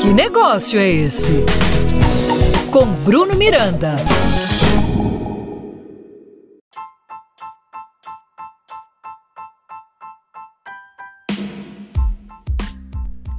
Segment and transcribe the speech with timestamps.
[0.00, 1.32] Que negócio é esse?
[2.70, 3.96] Com Bruno Miranda.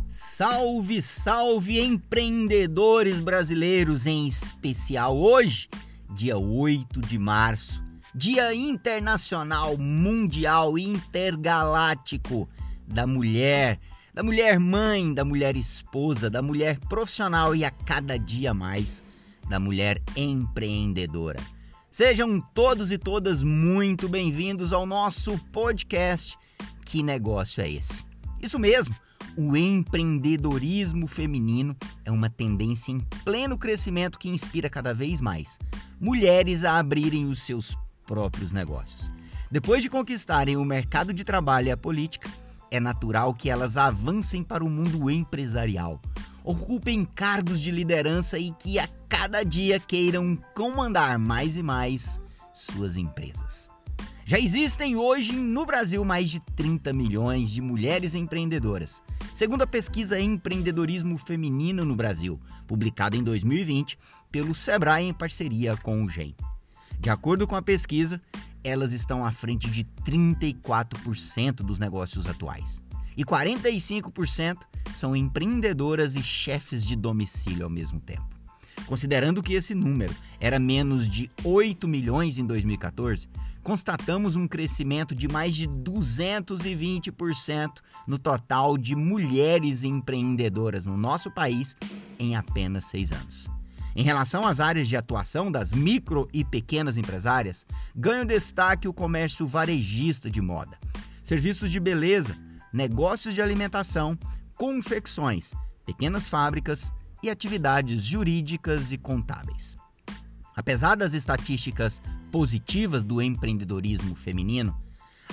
[0.10, 5.70] Salve, salve empreendedores brasileiros, em especial hoje,
[6.16, 7.84] dia 8 de março,
[8.16, 12.48] Dia Internacional Mundial Intergaláctico
[12.88, 13.80] da Mulher,
[14.14, 19.02] da mulher mãe, da mulher esposa, da mulher profissional e a cada dia mais
[19.50, 21.40] da mulher empreendedora.
[21.90, 26.38] Sejam todos e todas muito bem-vindos ao nosso podcast.
[26.86, 28.06] Que negócio é esse?
[28.40, 28.96] Isso mesmo,
[29.36, 35.58] o empreendedorismo feminino é uma tendência em pleno crescimento que inspira cada vez mais
[36.00, 39.10] mulheres a abrirem os seus próprios negócios.
[39.50, 42.30] Depois de conquistarem o mercado de trabalho e a política,
[42.74, 46.02] é natural que elas avancem para o mundo empresarial,
[46.44, 52.20] ocupem cargos de liderança e que a cada dia queiram comandar mais e mais
[52.52, 53.70] suas empresas.
[54.26, 59.04] Já existem hoje no Brasil mais de 30 milhões de mulheres empreendedoras,
[59.36, 64.00] segundo a pesquisa Empreendedorismo Feminino no Brasil, publicada em 2020
[64.32, 66.36] pelo Sebrae em parceria com o GEM.
[67.00, 68.20] De acordo com a pesquisa,
[68.64, 72.82] elas estão à frente de 34% dos negócios atuais.
[73.16, 74.58] E 45%
[74.96, 78.34] são empreendedoras e chefes de domicílio ao mesmo tempo.
[78.86, 83.30] Considerando que esse número era menos de 8 milhões em 2014,
[83.64, 87.72] constatamos um crescimento de mais de 220%
[88.06, 91.76] no total de mulheres empreendedoras no nosso país
[92.20, 93.50] em apenas seis anos.
[93.96, 99.46] Em relação às áreas de atuação das micro e pequenas empresárias, ganha destaque o comércio
[99.46, 100.78] varejista de moda,
[101.22, 102.36] serviços de beleza,
[102.72, 104.18] negócios de alimentação,
[104.56, 105.54] confecções,
[105.86, 106.92] pequenas fábricas
[107.22, 109.78] e atividades jurídicas e contábeis.
[110.56, 114.76] Apesar das estatísticas positivas do empreendedorismo feminino,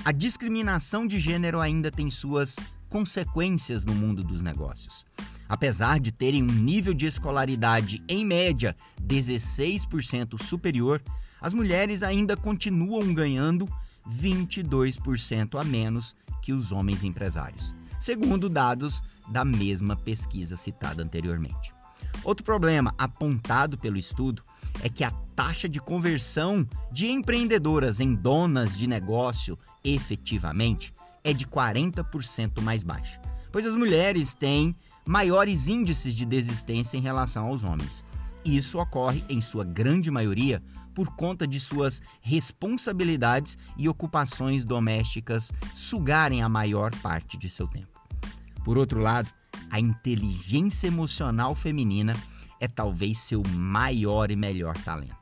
[0.04, 2.56] a discriminação de gênero ainda tem suas
[2.88, 5.04] consequências no mundo dos negócios.
[5.50, 11.02] Apesar de terem um nível de escolaridade, em média, 16% superior,
[11.40, 13.68] as mulheres ainda continuam ganhando
[14.08, 21.74] 22% a menos que os homens empresários, segundo dados da mesma pesquisa citada anteriormente.
[22.22, 24.44] Outro problema apontado pelo estudo
[24.84, 30.94] é que a taxa de conversão de empreendedoras em donas de negócio efetivamente
[31.24, 34.76] é de 40% mais baixa, pois as mulheres têm
[35.10, 38.04] maiores índices de desistência em relação aos homens.
[38.44, 40.62] Isso ocorre, em sua grande maioria,
[40.94, 48.00] por conta de suas responsabilidades e ocupações domésticas sugarem a maior parte de seu tempo.
[48.64, 49.28] Por outro lado,
[49.68, 52.14] a inteligência emocional feminina
[52.60, 55.19] é talvez seu maior e melhor talento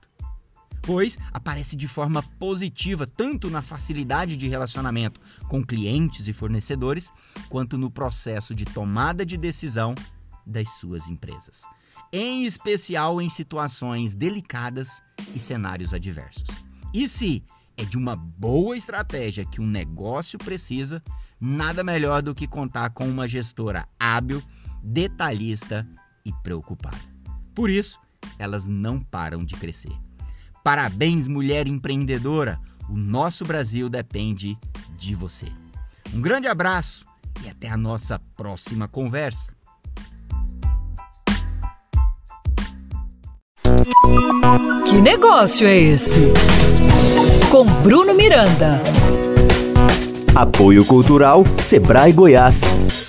[0.89, 7.13] pois aparece de forma positiva tanto na facilidade de relacionamento com clientes e fornecedores,
[7.51, 9.95] quanto no processo de tomada de decisão
[10.47, 11.61] das suas empresas,
[12.11, 15.03] em especial em situações delicadas
[15.35, 16.49] e cenários adversos.
[16.95, 17.45] E se
[17.77, 21.03] é de uma boa estratégia que um negócio precisa,
[21.39, 24.43] nada melhor do que contar com uma gestora hábil,
[24.83, 25.87] detalhista
[26.25, 26.97] e preocupada.
[27.55, 28.01] Por isso,
[28.39, 29.93] elas não param de crescer.
[30.69, 32.61] Parabéns, mulher empreendedora!
[32.91, 34.55] O nosso Brasil depende
[34.99, 35.47] de você.
[36.13, 37.07] Um grande abraço
[37.43, 39.49] e até a nossa próxima conversa.
[44.85, 46.21] Que negócio é esse?
[47.51, 48.83] Com Bruno Miranda.
[50.35, 53.08] Apoio Cultural Sebrae Goiás.